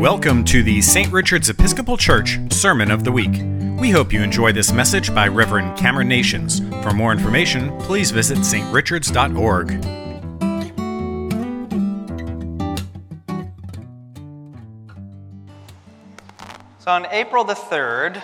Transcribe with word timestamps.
Welcome 0.00 0.44
to 0.44 0.62
the 0.62 0.82
St. 0.82 1.10
Richard's 1.10 1.48
Episcopal 1.48 1.96
Church 1.96 2.38
Sermon 2.52 2.90
of 2.90 3.02
the 3.02 3.10
Week. 3.10 3.40
We 3.80 3.88
hope 3.88 4.12
you 4.12 4.22
enjoy 4.22 4.52
this 4.52 4.70
message 4.70 5.14
by 5.14 5.26
Reverend 5.26 5.78
Cameron 5.78 6.06
Nations. 6.06 6.60
For 6.82 6.90
more 6.90 7.12
information, 7.12 7.74
please 7.78 8.10
visit 8.10 8.36
strichards.org. 8.40 9.82
So 16.80 16.90
on 16.90 17.06
April 17.06 17.44
the 17.44 17.54
3rd, 17.54 18.22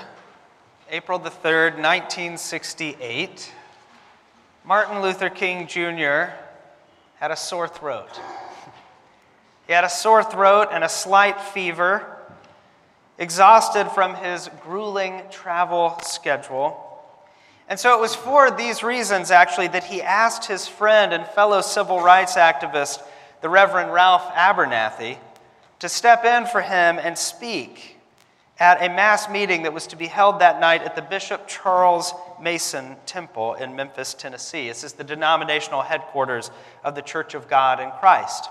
April 0.90 1.18
the 1.18 1.30
3rd, 1.30 1.76
1968, 1.76 3.50
Martin 4.66 5.00
Luther 5.00 5.30
King 5.30 5.66
Jr. 5.66 6.34
had 7.18 7.30
a 7.30 7.36
sore 7.36 7.66
throat. 7.66 8.20
He 9.66 9.72
had 9.72 9.84
a 9.84 9.88
sore 9.88 10.22
throat 10.22 10.68
and 10.72 10.82
a 10.84 10.88
slight 10.88 11.40
fever, 11.40 12.18
exhausted 13.18 13.88
from 13.90 14.16
his 14.16 14.50
grueling 14.62 15.22
travel 15.30 15.98
schedule. 16.02 16.88
And 17.68 17.78
so 17.78 17.96
it 17.96 18.00
was 18.00 18.14
for 18.14 18.50
these 18.50 18.82
reasons, 18.82 19.30
actually, 19.30 19.68
that 19.68 19.84
he 19.84 20.02
asked 20.02 20.46
his 20.46 20.66
friend 20.66 21.12
and 21.12 21.26
fellow 21.26 21.60
civil 21.60 22.00
rights 22.00 22.36
activist, 22.36 23.02
the 23.40 23.48
Reverend 23.48 23.92
Ralph 23.92 24.24
Abernathy, 24.34 25.18
to 25.78 25.88
step 25.88 26.24
in 26.24 26.46
for 26.46 26.60
him 26.60 26.98
and 26.98 27.16
speak 27.16 27.96
at 28.58 28.82
a 28.82 28.88
mass 28.88 29.28
meeting 29.28 29.62
that 29.62 29.72
was 29.72 29.86
to 29.88 29.96
be 29.96 30.06
held 30.06 30.40
that 30.40 30.60
night 30.60 30.82
at 30.82 30.94
the 30.94 31.02
Bishop 31.02 31.48
Charles 31.48 32.12
Mason 32.40 32.96
Temple 33.06 33.54
in 33.54 33.74
Memphis, 33.74 34.14
Tennessee. 34.14 34.68
This 34.68 34.84
is 34.84 34.92
the 34.92 35.04
denominational 35.04 35.82
headquarters 35.82 36.50
of 36.84 36.94
the 36.94 37.02
Church 37.02 37.34
of 37.34 37.48
God 37.48 37.80
in 37.80 37.90
Christ. 37.92 38.48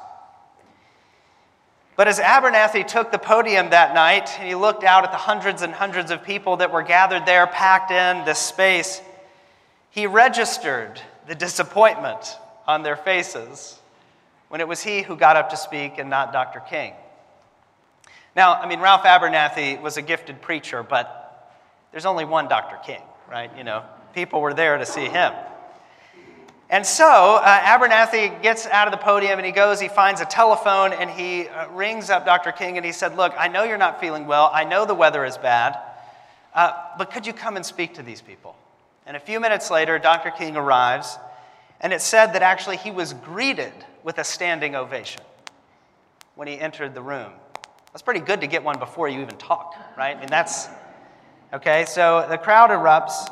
But 2.01 2.07
as 2.07 2.17
Abernathy 2.17 2.87
took 2.87 3.11
the 3.11 3.19
podium 3.19 3.69
that 3.69 3.93
night 3.93 4.27
and 4.39 4.47
he 4.47 4.55
looked 4.55 4.83
out 4.83 5.03
at 5.03 5.11
the 5.11 5.19
hundreds 5.19 5.61
and 5.61 5.71
hundreds 5.71 6.09
of 6.09 6.23
people 6.23 6.57
that 6.57 6.71
were 6.71 6.81
gathered 6.81 7.27
there, 7.27 7.45
packed 7.45 7.91
in 7.91 8.25
this 8.25 8.39
space, 8.39 9.03
he 9.91 10.07
registered 10.07 10.99
the 11.27 11.35
disappointment 11.35 12.39
on 12.65 12.81
their 12.81 12.95
faces 12.95 13.79
when 14.49 14.61
it 14.61 14.67
was 14.67 14.81
he 14.81 15.03
who 15.03 15.15
got 15.15 15.35
up 15.35 15.51
to 15.51 15.55
speak 15.55 15.99
and 15.99 16.09
not 16.09 16.33
Dr. 16.33 16.61
King. 16.61 16.93
Now, 18.35 18.55
I 18.55 18.67
mean, 18.67 18.79
Ralph 18.79 19.03
Abernathy 19.03 19.79
was 19.79 19.97
a 19.97 20.01
gifted 20.01 20.41
preacher, 20.41 20.81
but 20.81 21.53
there's 21.91 22.07
only 22.07 22.25
one 22.25 22.47
Dr. 22.47 22.77
King, 22.83 23.03
right? 23.29 23.55
You 23.55 23.63
know, 23.63 23.83
people 24.15 24.41
were 24.41 24.55
there 24.55 24.79
to 24.79 24.87
see 24.87 25.05
him. 25.05 25.33
And 26.71 26.85
so 26.85 27.35
uh, 27.35 27.59
Abernathy 27.59 28.41
gets 28.41 28.65
out 28.65 28.87
of 28.87 28.91
the 28.91 29.03
podium 29.03 29.37
and 29.37 29.45
he 29.45 29.51
goes, 29.51 29.81
he 29.81 29.89
finds 29.89 30.21
a 30.21 30.25
telephone 30.25 30.93
and 30.93 31.09
he 31.09 31.49
uh, 31.49 31.67
rings 31.71 32.09
up 32.09 32.25
Dr. 32.25 32.53
King 32.53 32.77
and 32.77 32.85
he 32.85 32.93
said, 32.93 33.17
Look, 33.17 33.33
I 33.37 33.49
know 33.49 33.63
you're 33.63 33.77
not 33.77 33.99
feeling 33.99 34.25
well. 34.25 34.49
I 34.53 34.63
know 34.63 34.85
the 34.85 34.95
weather 34.95 35.25
is 35.25 35.37
bad, 35.37 35.77
uh, 36.55 36.71
but 36.97 37.11
could 37.11 37.27
you 37.27 37.33
come 37.33 37.57
and 37.57 37.65
speak 37.65 37.95
to 37.95 38.03
these 38.03 38.21
people? 38.21 38.55
And 39.05 39.17
a 39.17 39.19
few 39.19 39.41
minutes 39.41 39.69
later, 39.69 39.99
Dr. 39.99 40.31
King 40.31 40.55
arrives 40.55 41.17
and 41.81 41.91
it 41.91 41.99
said 41.99 42.27
that 42.33 42.41
actually 42.41 42.77
he 42.77 42.89
was 42.89 43.11
greeted 43.15 43.73
with 44.03 44.17
a 44.17 44.23
standing 44.23 44.73
ovation 44.73 45.23
when 46.35 46.47
he 46.47 46.57
entered 46.57 46.93
the 46.93 47.01
room. 47.01 47.33
That's 47.91 48.01
pretty 48.01 48.21
good 48.21 48.39
to 48.39 48.47
get 48.47 48.63
one 48.63 48.79
before 48.79 49.09
you 49.09 49.19
even 49.19 49.35
talk, 49.35 49.75
right? 49.97 50.15
I 50.15 50.19
mean, 50.21 50.29
that's 50.29 50.69
okay. 51.51 51.83
So 51.83 52.25
the 52.29 52.37
crowd 52.37 52.69
erupts. 52.69 53.27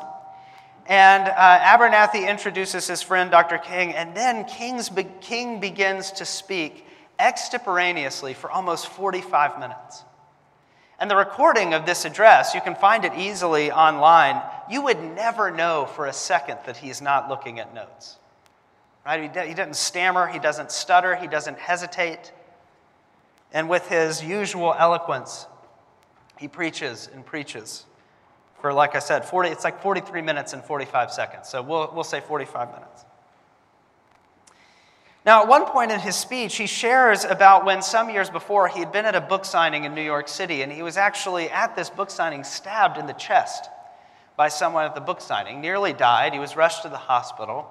And 0.90 1.28
uh, 1.28 1.60
Abernathy 1.60 2.28
introduces 2.28 2.88
his 2.88 3.00
friend, 3.00 3.30
Dr. 3.30 3.58
King, 3.58 3.94
and 3.94 4.12
then 4.12 4.44
be- 4.92 5.06
King 5.20 5.60
begins 5.60 6.10
to 6.10 6.24
speak 6.24 6.84
extemporaneously 7.20 8.34
for 8.34 8.50
almost 8.50 8.88
45 8.88 9.60
minutes. 9.60 10.02
And 10.98 11.08
the 11.08 11.14
recording 11.14 11.74
of 11.74 11.86
this 11.86 12.04
address, 12.04 12.56
you 12.56 12.60
can 12.60 12.74
find 12.74 13.04
it 13.04 13.14
easily 13.14 13.70
online. 13.70 14.42
You 14.68 14.82
would 14.82 15.00
never 15.00 15.52
know 15.52 15.88
for 15.94 16.06
a 16.06 16.12
second 16.12 16.58
that 16.66 16.78
he's 16.78 17.00
not 17.00 17.28
looking 17.28 17.60
at 17.60 17.72
notes. 17.72 18.18
Right? 19.06 19.22
He, 19.22 19.28
de- 19.28 19.46
he 19.46 19.54
doesn't 19.54 19.76
stammer, 19.76 20.26
he 20.26 20.40
doesn't 20.40 20.72
stutter, 20.72 21.14
he 21.14 21.28
doesn't 21.28 21.58
hesitate. 21.60 22.32
And 23.52 23.68
with 23.68 23.86
his 23.88 24.24
usual 24.24 24.74
eloquence, 24.76 25.46
he 26.36 26.48
preaches 26.48 27.08
and 27.14 27.24
preaches 27.24 27.86
for, 28.60 28.72
like 28.72 28.94
I 28.94 28.98
said, 28.98 29.24
40, 29.24 29.48
it's 29.48 29.64
like 29.64 29.82
43 29.82 30.22
minutes 30.22 30.52
and 30.52 30.62
45 30.62 31.10
seconds. 31.12 31.48
So 31.48 31.62
we'll, 31.62 31.90
we'll 31.94 32.04
say 32.04 32.20
45 32.20 32.68
minutes. 32.68 33.04
Now, 35.24 35.42
at 35.42 35.48
one 35.48 35.66
point 35.66 35.92
in 35.92 36.00
his 36.00 36.16
speech, 36.16 36.56
he 36.56 36.66
shares 36.66 37.24
about 37.24 37.66
when 37.66 37.82
some 37.82 38.08
years 38.08 38.30
before 38.30 38.68
he 38.68 38.80
had 38.80 38.90
been 38.90 39.04
at 39.04 39.14
a 39.14 39.20
book 39.20 39.44
signing 39.44 39.84
in 39.84 39.94
New 39.94 40.02
York 40.02 40.28
City, 40.28 40.62
and 40.62 40.72
he 40.72 40.82
was 40.82 40.96
actually 40.96 41.50
at 41.50 41.76
this 41.76 41.90
book 41.90 42.10
signing 42.10 42.42
stabbed 42.42 42.96
in 42.96 43.06
the 43.06 43.12
chest 43.12 43.68
by 44.36 44.48
someone 44.48 44.86
at 44.86 44.94
the 44.94 45.00
book 45.02 45.20
signing, 45.20 45.60
nearly 45.60 45.92
died. 45.92 46.32
He 46.32 46.38
was 46.38 46.56
rushed 46.56 46.82
to 46.82 46.88
the 46.88 46.96
hospital. 46.96 47.68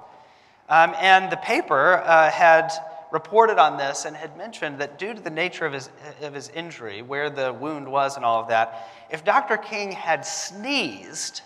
Um, 0.69 0.94
and 1.00 1.31
the 1.31 1.38
paper 1.38 1.95
uh, 1.95 2.29
had 2.29 2.71
reported 3.12 3.58
on 3.58 3.78
this 3.78 4.06
and 4.06 4.16
had 4.16 4.38
mentioned 4.38 4.80
that 4.80 5.00
due 5.00 5.14
to 5.14 5.22
the 5.22 5.30
nature 5.30 5.66
of 5.66 5.74
his, 5.74 5.90
of 6.22 6.34
his 6.34 6.50
injury, 6.50 7.02
where 7.02 7.30
the 7.30 7.52
wound 7.53 7.92
was 7.92 8.16
and 8.16 8.25
all 8.25 8.42
of 8.42 8.50
that, 8.50 8.90
if 9.09 9.24
Dr. 9.24 9.58
King 9.58 9.92
had 9.92 10.25
sneezed 10.25 11.42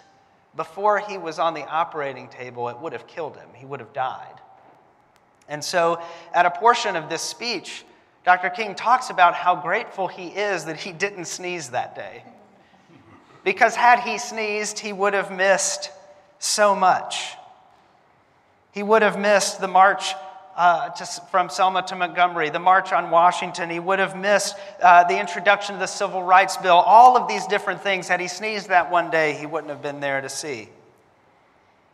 before 0.56 1.00
he 1.00 1.18
was 1.18 1.40
on 1.40 1.54
the 1.54 1.66
operating 1.66 2.28
table, 2.28 2.70
it 2.70 2.78
would 2.80 2.94
have 2.94 3.08
killed 3.08 3.38
him. 3.38 3.50
He 3.54 3.66
would 3.66 3.80
have 3.80 3.94
died. 3.94 4.40
And 5.50 5.64
so, 5.64 6.02
at 6.34 6.46
a 6.46 6.52
portion 6.52 6.96
of 6.96 7.10
this 7.10 7.22
speech, 7.22 7.84
Dr. 8.24 8.50
King 8.50 8.76
talks 8.76 9.10
about 9.10 9.34
how 9.34 9.56
grateful 9.56 10.08
he 10.08 10.28
is 10.28 10.66
that 10.66 10.78
he 10.78 10.92
didn't 10.92 11.26
sneeze 11.26 11.70
that 11.72 11.96
day. 11.96 12.24
Because 13.44 13.76
had 13.76 14.00
he 14.00 14.18
sneezed, 14.18 14.80
he 14.80 14.94
would 14.94 15.14
have 15.14 15.32
missed 15.32 15.92
so 16.40 16.76
much. 16.76 17.36
He 18.72 18.84
would 18.84 19.02
have 19.02 19.20
missed 19.20 19.60
the 19.60 19.68
march 19.68 20.14
uh, 20.56 20.90
to, 20.90 21.06
from 21.32 21.50
Selma 21.50 21.82
to 21.88 21.96
Montgomery, 21.96 22.50
the 22.50 22.60
March 22.60 22.92
on 22.92 23.10
Washington. 23.10 23.70
He 23.70 23.80
would 23.80 24.00
have 24.00 24.16
missed 24.16 24.56
uh, 24.82 25.04
the 25.06 25.20
introduction 25.20 25.76
of 25.76 25.82
the 25.82 25.88
Civil 25.88 26.24
Rights 26.24 26.58
Bill. 26.58 26.76
All 26.76 27.18
of 27.18 27.28
these 27.28 27.46
different 27.48 27.82
things. 27.82 28.08
Had 28.08 28.20
he 28.20 28.28
sneezed 28.28 28.70
that 28.70 28.92
one 28.92 29.10
day, 29.10 29.34
he 29.34 29.46
wouldn't 29.46 29.70
have 29.70 29.82
been 29.82 30.00
there 30.00 30.22
to 30.22 30.30
see. 30.30 30.70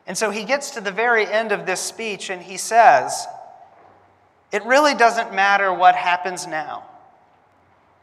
And 0.07 0.17
so 0.17 0.31
he 0.31 0.43
gets 0.43 0.71
to 0.71 0.81
the 0.81 0.91
very 0.91 1.25
end 1.25 1.51
of 1.51 1.65
this 1.65 1.79
speech 1.79 2.29
and 2.29 2.41
he 2.41 2.57
says, 2.57 3.27
It 4.51 4.65
really 4.65 4.95
doesn't 4.95 5.33
matter 5.33 5.73
what 5.73 5.95
happens 5.95 6.47
now. 6.47 6.83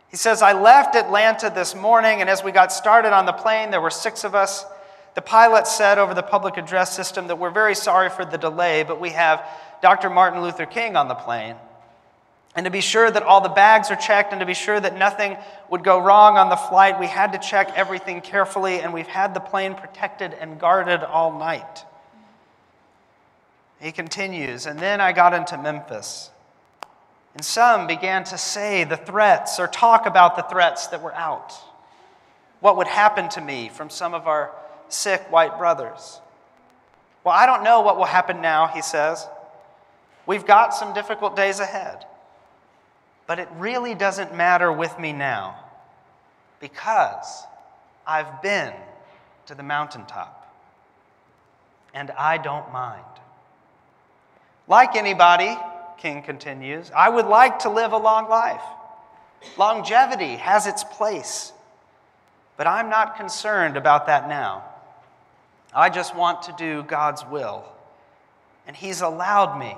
He 0.08 0.16
says, 0.16 0.40
I 0.40 0.52
left 0.52 0.94
Atlanta 0.94 1.52
this 1.54 1.74
morning, 1.74 2.20
and 2.20 2.30
as 2.30 2.44
we 2.44 2.52
got 2.52 2.72
started 2.72 3.12
on 3.12 3.26
the 3.26 3.32
plane, 3.32 3.70
there 3.70 3.80
were 3.80 3.90
six 3.90 4.24
of 4.24 4.34
us. 4.34 4.64
The 5.14 5.22
pilot 5.22 5.66
said 5.66 5.98
over 5.98 6.14
the 6.14 6.22
public 6.22 6.56
address 6.56 6.94
system 6.94 7.26
that 7.26 7.36
we're 7.36 7.50
very 7.50 7.74
sorry 7.74 8.08
for 8.08 8.24
the 8.24 8.38
delay, 8.38 8.82
but 8.82 9.00
we 9.00 9.10
have 9.10 9.44
Dr. 9.82 10.10
Martin 10.10 10.42
Luther 10.42 10.66
King 10.66 10.96
on 10.96 11.08
the 11.08 11.14
plane. 11.14 11.56
And 12.54 12.64
to 12.64 12.70
be 12.70 12.80
sure 12.80 13.10
that 13.10 13.22
all 13.22 13.42
the 13.42 13.50
bags 13.50 13.90
are 13.90 13.96
checked 13.96 14.32
and 14.32 14.40
to 14.40 14.46
be 14.46 14.54
sure 14.54 14.80
that 14.80 14.96
nothing 14.96 15.36
would 15.68 15.84
go 15.84 15.98
wrong 15.98 16.38
on 16.38 16.48
the 16.48 16.56
flight, 16.56 16.98
we 16.98 17.06
had 17.06 17.32
to 17.32 17.38
check 17.38 17.70
everything 17.76 18.22
carefully, 18.22 18.80
and 18.80 18.94
we've 18.94 19.06
had 19.06 19.34
the 19.34 19.40
plane 19.40 19.74
protected 19.74 20.32
and 20.32 20.58
guarded 20.58 21.02
all 21.02 21.38
night. 21.38 21.84
He 23.78 23.92
continues, 23.92 24.64
and 24.64 24.78
then 24.78 25.02
I 25.02 25.12
got 25.12 25.34
into 25.34 25.58
Memphis. 25.58 26.30
And 27.34 27.44
some 27.44 27.86
began 27.86 28.24
to 28.24 28.38
say 28.38 28.84
the 28.84 28.96
threats 28.96 29.60
or 29.60 29.68
talk 29.68 30.06
about 30.06 30.36
the 30.36 30.42
threats 30.42 30.86
that 30.86 31.02
were 31.02 31.14
out. 31.14 31.52
What 32.60 32.78
would 32.78 32.86
happen 32.86 33.28
to 33.30 33.42
me 33.42 33.68
from 33.68 33.90
some 33.90 34.14
of 34.14 34.26
our 34.26 34.50
sick 34.88 35.30
white 35.30 35.58
brothers? 35.58 36.22
Well, 37.22 37.34
I 37.34 37.44
don't 37.44 37.62
know 37.62 37.82
what 37.82 37.98
will 37.98 38.06
happen 38.06 38.40
now, 38.40 38.68
he 38.68 38.80
says. 38.80 39.28
We've 40.26 40.44
got 40.44 40.74
some 40.74 40.92
difficult 40.92 41.36
days 41.36 41.60
ahead. 41.60 42.04
But 43.26 43.38
it 43.38 43.48
really 43.56 43.94
doesn't 43.94 44.34
matter 44.34 44.72
with 44.72 44.98
me 44.98 45.12
now 45.12 45.56
because 46.60 47.44
I've 48.06 48.40
been 48.42 48.72
to 49.46 49.54
the 49.54 49.62
mountaintop 49.62 50.54
and 51.92 52.10
I 52.12 52.38
don't 52.38 52.72
mind. 52.72 53.02
Like 54.68 54.96
anybody, 54.96 55.56
King 55.98 56.22
continues, 56.22 56.90
I 56.94 57.08
would 57.08 57.26
like 57.26 57.60
to 57.60 57.70
live 57.70 57.92
a 57.92 57.98
long 57.98 58.28
life. 58.28 58.62
Longevity 59.56 60.36
has 60.36 60.66
its 60.66 60.84
place, 60.84 61.52
but 62.56 62.66
I'm 62.66 62.88
not 62.88 63.16
concerned 63.16 63.76
about 63.76 64.06
that 64.06 64.28
now. 64.28 64.64
I 65.74 65.90
just 65.90 66.14
want 66.16 66.42
to 66.44 66.54
do 66.58 66.82
God's 66.82 67.24
will, 67.24 67.64
and 68.66 68.74
He's 68.74 69.02
allowed 69.02 69.58
me 69.58 69.76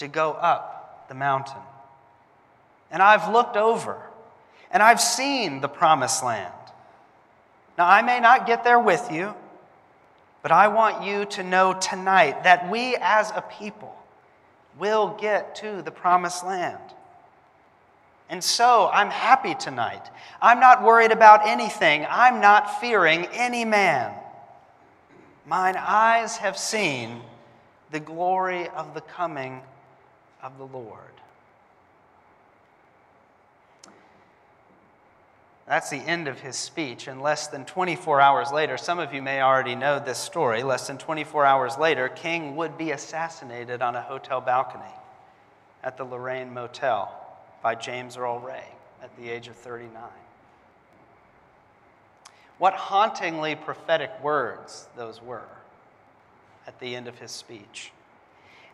to 0.00 0.08
go 0.08 0.32
up 0.32 1.06
the 1.08 1.14
mountain. 1.14 1.60
And 2.90 3.02
I've 3.02 3.32
looked 3.32 3.56
over, 3.56 4.00
and 4.70 4.82
I've 4.82 5.00
seen 5.00 5.60
the 5.60 5.68
promised 5.68 6.24
land. 6.24 6.52
Now, 7.78 7.86
I 7.86 8.02
may 8.02 8.18
not 8.18 8.46
get 8.46 8.64
there 8.64 8.80
with 8.80 9.12
you, 9.12 9.34
but 10.42 10.52
I 10.52 10.68
want 10.68 11.04
you 11.04 11.26
to 11.26 11.42
know 11.42 11.74
tonight 11.74 12.44
that 12.44 12.70
we 12.70 12.96
as 13.00 13.30
a 13.30 13.42
people 13.42 13.94
will 14.78 15.16
get 15.20 15.56
to 15.56 15.82
the 15.82 15.90
promised 15.90 16.44
land. 16.44 16.78
And 18.30 18.42
so 18.42 18.88
I'm 18.92 19.10
happy 19.10 19.54
tonight. 19.54 20.08
I'm 20.40 20.60
not 20.60 20.82
worried 20.82 21.12
about 21.12 21.46
anything. 21.46 22.06
I'm 22.08 22.40
not 22.40 22.80
fearing 22.80 23.26
any 23.32 23.66
man. 23.66 24.14
Mine 25.44 25.76
eyes 25.76 26.38
have 26.38 26.56
seen 26.56 27.20
the 27.90 28.00
glory 28.00 28.68
of 28.68 28.94
the 28.94 29.00
coming 29.02 29.60
of 30.42 30.58
the 30.58 30.66
Lord. 30.66 31.20
That's 35.70 35.88
the 35.88 35.98
end 35.98 36.26
of 36.26 36.40
his 36.40 36.56
speech. 36.56 37.06
And 37.06 37.22
less 37.22 37.46
than 37.46 37.64
24 37.64 38.20
hours 38.20 38.50
later, 38.50 38.76
some 38.76 38.98
of 38.98 39.14
you 39.14 39.22
may 39.22 39.40
already 39.40 39.76
know 39.76 40.00
this 40.00 40.18
story. 40.18 40.64
Less 40.64 40.88
than 40.88 40.98
24 40.98 41.46
hours 41.46 41.78
later, 41.78 42.08
King 42.08 42.56
would 42.56 42.76
be 42.76 42.90
assassinated 42.90 43.80
on 43.80 43.94
a 43.94 44.02
hotel 44.02 44.40
balcony 44.40 44.82
at 45.84 45.96
the 45.96 46.02
Lorraine 46.02 46.52
Motel 46.52 47.14
by 47.62 47.76
James 47.76 48.16
Earl 48.16 48.40
Ray 48.40 48.64
at 49.00 49.16
the 49.16 49.30
age 49.30 49.46
of 49.46 49.54
39. 49.54 50.02
What 52.58 52.74
hauntingly 52.74 53.54
prophetic 53.54 54.10
words 54.24 54.88
those 54.96 55.22
were 55.22 55.48
at 56.66 56.80
the 56.80 56.96
end 56.96 57.06
of 57.06 57.18
his 57.20 57.30
speech. 57.30 57.92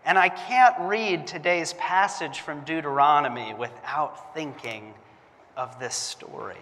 And 0.06 0.16
I 0.16 0.28
can't 0.28 0.74
read 0.82 1.26
today's 1.26 1.72
passage 1.74 2.38
from 2.38 2.60
Deuteronomy 2.60 3.52
without 3.54 4.32
thinking 4.34 4.94
of 5.56 5.80
this 5.80 5.96
story. 5.96 6.56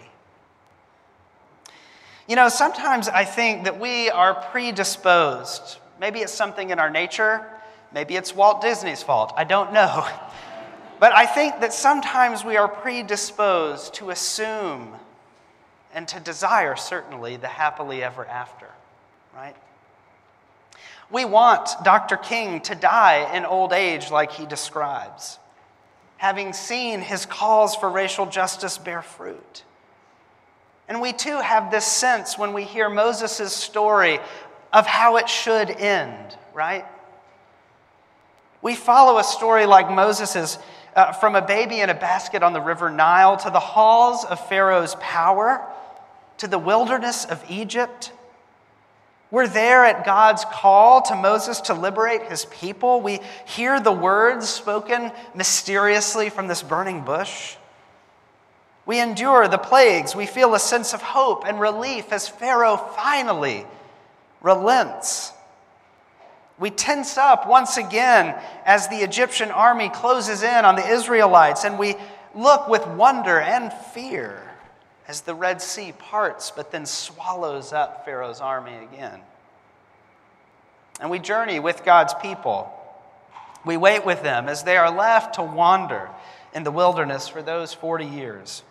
You 2.27 2.37
know, 2.37 2.49
sometimes 2.49 3.07
I 3.07 3.25
think 3.25 3.65
that 3.65 3.79
we 3.79 4.09
are 4.09 4.35
predisposed. 4.35 5.77
Maybe 6.01 6.21
it's 6.21 6.33
something 6.33 6.71
in 6.71 6.79
our 6.79 6.89
nature, 6.89 7.47
maybe 7.93 8.17
it's 8.17 8.35
Walt 8.35 8.63
Disney's 8.63 9.03
fault, 9.03 9.33
I 9.37 9.45
don't 9.45 9.73
know. 9.73 10.09
But 11.01 11.13
I 11.13 11.27
think 11.27 11.61
that 11.61 11.73
sometimes 11.75 12.45
we 12.45 12.57
are 12.57 12.69
predisposed 12.69 13.95
to 13.95 14.11
assume 14.11 14.95
and 15.93 16.07
to 16.09 16.21
desire, 16.21 16.77
certainly, 16.77 17.37
the 17.37 17.49
happily 17.49 18.03
ever 18.03 18.25
after, 18.25 18.69
right? 19.35 19.57
We 21.11 21.25
want 21.25 21.71
Dr. 21.85 22.17
King 22.17 22.61
to 22.63 22.75
die 22.75 23.35
in 23.35 23.45
old 23.45 23.73
age 23.73 24.11
like 24.11 24.33
he 24.33 24.47
describes, 24.47 25.39
having 26.17 26.53
seen 26.53 27.01
his 27.01 27.27
calls 27.27 27.77
for 27.77 27.89
racial 27.91 28.27
justice 28.27 28.79
bear 28.79 29.03
fruit. 29.03 29.65
And 30.89 31.01
we 31.01 31.13
too 31.13 31.41
have 31.41 31.71
this 31.71 31.87
sense 31.87 32.39
when 32.39 32.53
we 32.53 32.65
hear 32.65 32.91
Moses' 32.91 33.53
story 33.53 34.19
of 34.73 34.87
how 34.87 35.17
it 35.17 35.29
should 35.29 35.71
end, 35.71 36.37
right? 36.53 36.85
We 38.61 38.75
follow 38.75 39.19
a 39.19 39.25
story 39.25 39.67
like 39.67 39.91
Moses's 39.91 40.59
uh, 40.97 41.13
from 41.13 41.35
a 41.35 41.43
baby 41.43 41.81
in 41.81 41.91
a 41.91 41.95
basket 41.95 42.43
on 42.43 42.53
the 42.53 42.61
river 42.61 42.91
Nile 42.91 43.37
to 43.39 43.51
the 43.51 43.61
halls 43.61 44.25
of 44.25 44.49
Pharaoh's 44.49 44.97
power 45.01 45.65
to 46.39 46.49
the 46.49 46.59
wilderness 46.59 47.25
of 47.25 47.45
Egypt. 47.49 48.13
We're 49.35 49.49
there 49.49 49.85
at 49.85 50.05
God's 50.07 50.45
call 50.45 51.03
to 51.03 51.17
Moses 51.17 51.63
to 51.63 51.75
liberate 51.75 52.23
his 52.29 52.45
people. 52.45 53.01
We 53.01 53.19
hear 53.47 53.81
the 53.81 53.91
words 53.91 54.49
spoken 54.49 55.11
mysteriously 55.35 56.31
from 56.31 56.47
this 56.47 56.63
burning 56.63 57.01
bush. 57.01 57.57
We 58.87 59.01
endure 59.01 59.49
the 59.49 59.59
plagues. 59.59 60.15
We 60.15 60.27
feel 60.27 60.55
a 60.55 60.61
sense 60.61 60.95
of 60.95 61.03
hope 61.03 61.45
and 61.45 61.59
relief 61.59 62.13
as 62.13 62.29
Pharaoh 62.29 62.77
finally 62.77 63.67
relents 64.41 65.33
we 66.59 66.71
tense 66.71 67.19
up 67.19 67.49
once 67.49 67.77
again 67.77 68.41
as 68.65 68.87
the 68.87 68.99
Egyptian 68.99 69.51
army 69.51 69.89
closes 69.89 70.45
in 70.45 70.65
on 70.65 70.77
the 70.77 70.87
Israelites, 70.87 71.65
and 71.65 71.79
we 71.79 71.97
look 72.35 72.69
with 72.69 72.87
wonder 72.87 73.41
and 73.41 73.73
fear 73.73 74.44
as 75.07 75.23
the 75.23 75.35
Red 75.35 75.61
Sea 75.61 75.93
parts, 75.93 76.51
but 76.51 76.71
then 76.71 76.87
swallows 76.87 77.73
up 77.73 78.05
Pharaoh's 78.05 78.41
army 78.41 78.77
again. 78.77 79.21
And 81.01 81.11
we 81.11 81.19
journey 81.19 81.61
with 81.61 81.85
God's 81.85 82.15
people. 82.15 82.73
We 83.65 83.77
wait 83.77 84.05
with 84.05 84.23
them 84.23 84.49
as 84.49 84.63
they 84.63 84.77
are 84.77 84.95
left 84.95 85.35
to 85.35 85.43
wander 85.43 86.09
in 86.55 86.65
the 86.65 86.71
wilderness 86.71 87.29
for 87.29 87.43
those 87.43 87.75
40 87.75 88.07
years, 88.07 88.63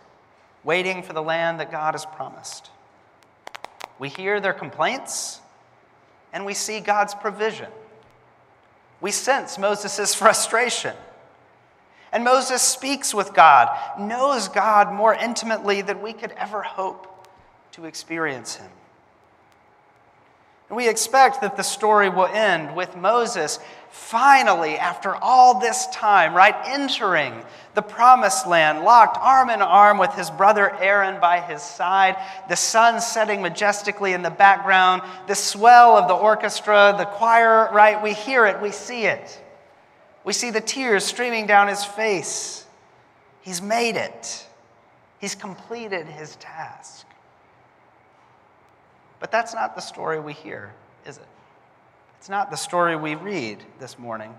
waiting 0.62 1.02
for 1.02 1.12
the 1.12 1.22
land 1.22 1.60
that 1.60 1.70
God 1.70 1.94
has 1.94 2.06
promised. 2.06 2.70
We 3.98 4.08
hear 4.08 4.40
their 4.40 4.52
complaints 4.52 5.40
and 6.32 6.44
we 6.44 6.54
see 6.54 6.80
God's 6.80 7.14
provision. 7.14 7.70
We 9.00 9.10
sense 9.10 9.58
Moses' 9.58 10.14
frustration. 10.14 10.94
And 12.14 12.22
Moses 12.22 12.62
speaks 12.62 13.12
with 13.12 13.34
God, 13.34 13.76
knows 13.98 14.46
God 14.48 14.92
more 14.92 15.12
intimately 15.12 15.82
than 15.82 16.00
we 16.00 16.12
could 16.12 16.30
ever 16.38 16.62
hope 16.62 17.28
to 17.72 17.86
experience 17.86 18.54
him. 18.54 18.70
And 20.68 20.76
we 20.76 20.88
expect 20.88 21.40
that 21.40 21.56
the 21.56 21.64
story 21.64 22.08
will 22.08 22.26
end 22.26 22.76
with 22.76 22.96
Moses 22.96 23.58
finally, 23.90 24.78
after 24.78 25.14
all 25.16 25.58
this 25.58 25.88
time, 25.88 26.34
right, 26.34 26.54
entering 26.66 27.34
the 27.74 27.82
promised 27.82 28.46
land, 28.46 28.84
locked 28.84 29.18
arm 29.20 29.50
in 29.50 29.60
arm 29.60 29.98
with 29.98 30.12
his 30.14 30.30
brother 30.30 30.72
Aaron 30.80 31.20
by 31.20 31.40
his 31.40 31.62
side, 31.62 32.16
the 32.48 32.56
sun 32.56 33.00
setting 33.00 33.42
majestically 33.42 34.12
in 34.12 34.22
the 34.22 34.30
background, 34.30 35.02
the 35.26 35.34
swell 35.34 35.96
of 35.96 36.06
the 36.06 36.14
orchestra, 36.14 36.94
the 36.96 37.06
choir, 37.06 37.68
right, 37.72 38.00
we 38.00 38.14
hear 38.14 38.46
it, 38.46 38.62
we 38.62 38.70
see 38.70 39.04
it. 39.04 39.40
We 40.24 40.32
see 40.32 40.50
the 40.50 40.60
tears 40.60 41.04
streaming 41.04 41.46
down 41.46 41.68
his 41.68 41.84
face. 41.84 42.66
He's 43.42 43.60
made 43.60 43.96
it, 43.96 44.46
he's 45.20 45.34
completed 45.34 46.06
his 46.06 46.36
task. 46.36 47.06
But 49.20 49.30
that's 49.30 49.54
not 49.54 49.74
the 49.74 49.80
story 49.80 50.18
we 50.18 50.32
hear, 50.32 50.72
is 51.06 51.16
it? 51.18 51.26
It's 52.18 52.28
not 52.28 52.50
the 52.50 52.56
story 52.56 52.96
we 52.96 53.14
read 53.14 53.62
this 53.78 53.98
morning. 53.98 54.34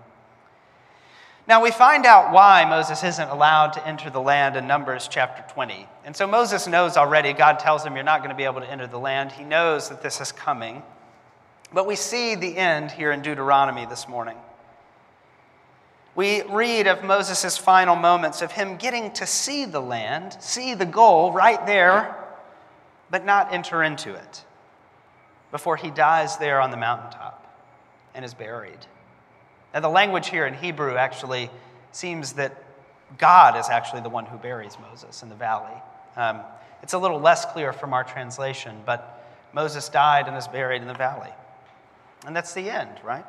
Now, 1.48 1.62
we 1.62 1.70
find 1.70 2.04
out 2.04 2.32
why 2.32 2.64
Moses 2.68 3.04
isn't 3.04 3.28
allowed 3.28 3.72
to 3.74 3.86
enter 3.86 4.10
the 4.10 4.20
land 4.20 4.56
in 4.56 4.66
Numbers 4.66 5.06
chapter 5.08 5.44
20. 5.54 5.88
And 6.04 6.16
so 6.16 6.26
Moses 6.26 6.66
knows 6.66 6.96
already, 6.96 7.32
God 7.32 7.60
tells 7.60 7.84
him, 7.84 7.94
You're 7.94 8.04
not 8.04 8.18
going 8.18 8.30
to 8.30 8.36
be 8.36 8.42
able 8.42 8.60
to 8.60 8.70
enter 8.70 8.88
the 8.88 8.98
land. 8.98 9.30
He 9.30 9.44
knows 9.44 9.88
that 9.88 10.02
this 10.02 10.20
is 10.20 10.32
coming. 10.32 10.82
But 11.72 11.86
we 11.86 11.94
see 11.94 12.34
the 12.34 12.56
end 12.56 12.90
here 12.90 13.12
in 13.12 13.22
Deuteronomy 13.22 13.86
this 13.86 14.08
morning. 14.08 14.36
We 16.16 16.42
read 16.44 16.86
of 16.86 17.04
Moses' 17.04 17.58
final 17.58 17.94
moments 17.94 18.40
of 18.40 18.50
him 18.50 18.76
getting 18.76 19.12
to 19.12 19.26
see 19.26 19.66
the 19.66 19.80
land, 19.80 20.38
see 20.40 20.72
the 20.72 20.86
goal 20.86 21.30
right 21.30 21.64
there, 21.66 22.16
but 23.10 23.26
not 23.26 23.52
enter 23.52 23.82
into 23.82 24.14
it 24.14 24.44
before 25.50 25.76
he 25.76 25.90
dies 25.90 26.38
there 26.38 26.58
on 26.60 26.70
the 26.70 26.76
mountaintop 26.78 27.54
and 28.14 28.24
is 28.24 28.32
buried. 28.32 28.86
Now, 29.74 29.80
the 29.80 29.90
language 29.90 30.30
here 30.30 30.46
in 30.46 30.54
Hebrew 30.54 30.96
actually 30.96 31.50
seems 31.92 32.32
that 32.32 32.64
God 33.18 33.58
is 33.58 33.68
actually 33.68 34.00
the 34.00 34.08
one 34.08 34.24
who 34.24 34.38
buries 34.38 34.78
Moses 34.90 35.22
in 35.22 35.28
the 35.28 35.34
valley. 35.34 35.82
Um, 36.16 36.40
it's 36.82 36.94
a 36.94 36.98
little 36.98 37.20
less 37.20 37.44
clear 37.44 37.74
from 37.74 37.92
our 37.92 38.04
translation, 38.04 38.76
but 38.86 39.22
Moses 39.52 39.90
died 39.90 40.28
and 40.28 40.36
is 40.36 40.48
buried 40.48 40.80
in 40.80 40.88
the 40.88 40.94
valley. 40.94 41.30
And 42.26 42.34
that's 42.34 42.54
the 42.54 42.70
end, 42.70 42.92
right? 43.04 43.26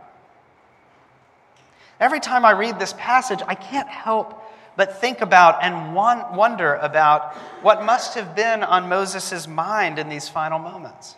Every 2.00 2.20
time 2.20 2.46
I 2.46 2.52
read 2.52 2.80
this 2.80 2.94
passage, 2.94 3.40
I 3.48 3.56
can't 3.56 3.90
help 3.90 4.44
but 4.76 4.98
think 4.98 5.22
about 5.22 5.64
and 5.64 5.96
wonder 5.96 6.76
about 6.76 7.36
what 7.64 7.84
must 7.84 8.14
have 8.14 8.36
been 8.36 8.64
on 8.64 8.88
Moses' 8.88 9.48
mind 9.48 9.98
in 9.98 10.08
these 10.08 10.30
final 10.30 10.60
moments 10.60 11.16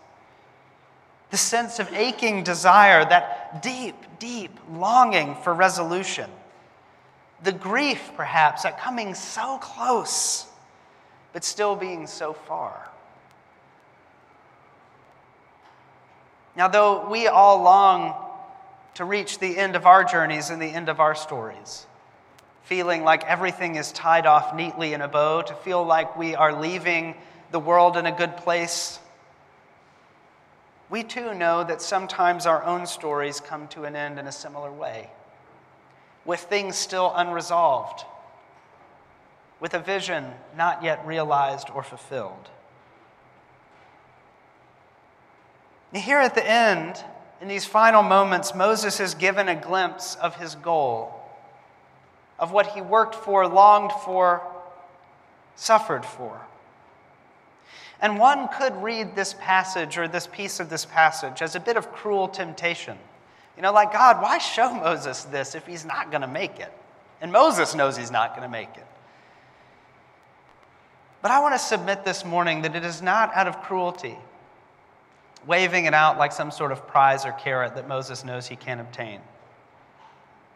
the 1.29 1.37
sense 1.37 1.79
of 1.79 1.93
aching 1.93 2.43
desire, 2.43 3.05
that 3.05 3.61
deep, 3.61 3.95
deep 4.17 4.57
longing 4.71 5.35
for 5.35 5.53
resolution, 5.53 6.29
the 7.43 7.51
grief, 7.51 8.11
perhaps, 8.15 8.65
at 8.65 8.79
coming 8.79 9.13
so 9.13 9.57
close, 9.59 10.47
but 11.31 11.43
still 11.43 11.75
being 11.75 12.07
so 12.07 12.33
far. 12.33 12.89
Now, 16.55 16.67
though 16.67 17.07
we 17.09 17.27
all 17.27 17.61
long 17.61 18.15
to 18.95 19.05
reach 19.05 19.39
the 19.39 19.57
end 19.57 19.75
of 19.75 19.85
our 19.85 20.03
journeys 20.03 20.49
and 20.49 20.61
the 20.61 20.67
end 20.67 20.89
of 20.89 20.99
our 20.99 21.15
stories, 21.15 21.85
feeling 22.63 23.03
like 23.03 23.23
everything 23.25 23.75
is 23.75 23.91
tied 23.91 24.25
off 24.25 24.55
neatly 24.55 24.93
in 24.93 25.01
a 25.01 25.07
bow, 25.07 25.41
to 25.41 25.53
feel 25.53 25.83
like 25.83 26.17
we 26.17 26.35
are 26.35 26.59
leaving 26.59 27.15
the 27.51 27.59
world 27.59 27.97
in 27.97 28.05
a 28.05 28.11
good 28.11 28.37
place 28.37 28.99
we 30.89 31.03
too 31.03 31.35
know 31.35 31.63
that 31.63 31.81
sometimes 31.81 32.45
our 32.45 32.63
own 32.63 32.87
stories 32.87 33.39
come 33.39 33.67
to 33.69 33.83
an 33.83 33.95
end 33.95 34.17
in 34.17 34.25
a 34.25 34.31
similar 34.31 34.71
way, 34.71 35.09
with 36.25 36.39
things 36.41 36.75
still 36.75 37.13
unresolved, 37.15 38.05
with 39.59 39.73
a 39.75 39.79
vision 39.79 40.25
not 40.57 40.83
yet 40.83 41.05
realized 41.05 41.69
or 41.69 41.83
fulfilled. 41.83 42.49
Here 45.93 46.19
at 46.19 46.35
the 46.35 46.47
end, 46.47 47.03
in 47.41 47.47
these 47.47 47.65
final 47.65 48.03
moments, 48.03 48.53
Moses 48.53 48.99
is 48.99 49.13
given 49.13 49.47
a 49.47 49.55
glimpse 49.55 50.15
of 50.15 50.35
his 50.35 50.55
goal, 50.55 51.13
of 52.37 52.51
what 52.51 52.67
he 52.67 52.81
worked 52.81 53.15
for, 53.15 53.47
longed 53.47 53.91
for, 54.03 54.41
suffered 55.55 56.05
for. 56.05 56.39
And 58.01 58.17
one 58.17 58.47
could 58.47 58.75
read 58.81 59.15
this 59.15 59.35
passage 59.39 59.97
or 59.97 60.07
this 60.07 60.27
piece 60.27 60.59
of 60.59 60.69
this 60.69 60.85
passage 60.85 61.41
as 61.41 61.55
a 61.55 61.59
bit 61.59 61.75
of 61.75 61.91
cruel 61.91 62.27
temptation. 62.27 62.97
You 63.57 63.63
know, 63.63 63.73
like, 63.73 63.91
God, 63.91 64.21
why 64.21 64.37
show 64.37 64.73
Moses 64.73 65.23
this 65.25 65.53
if 65.53 65.67
he's 65.67 65.83
not 65.85 66.11
going 66.11 66.21
to 66.21 66.27
make 66.27 66.59
it? 66.59 66.71
And 67.21 67.31
Moses 67.31 67.75
knows 67.75 67.97
he's 67.97 68.11
not 68.11 68.31
going 68.31 68.43
to 68.43 68.51
make 68.51 68.69
it. 68.77 68.85
But 71.21 71.31
I 71.31 71.41
want 71.41 71.55
to 71.55 71.59
submit 71.59 72.05
this 72.05 72.23
morning 72.23 72.61
that 72.61 72.75
it 72.75 72.85
is 72.85 73.01
not 73.01 73.33
out 73.33 73.47
of 73.47 73.61
cruelty, 73.61 74.17
waving 75.47 75.85
it 75.85 75.93
out 75.93 76.17
like 76.17 76.31
some 76.31 76.51
sort 76.51 76.71
of 76.71 76.87
prize 76.87 77.25
or 77.25 77.31
carrot 77.31 77.75
that 77.75 77.87
Moses 77.87 78.23
knows 78.23 78.47
he 78.47 78.55
can't 78.55 78.81
obtain. 78.81 79.21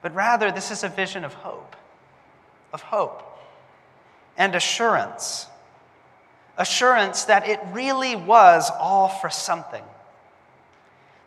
But 0.02 0.14
rather, 0.14 0.52
this 0.52 0.72
is 0.72 0.84
a 0.84 0.90
vision 0.90 1.24
of 1.24 1.34
hope, 1.34 1.76
of 2.74 2.82
hope 2.82 3.24
and 4.38 4.56
assurance. 4.56 5.48
Assurance 6.58 7.26
that 7.26 7.48
it 7.48 7.60
really 7.72 8.16
was 8.16 8.70
all 8.80 9.08
for 9.08 9.30
something. 9.30 9.84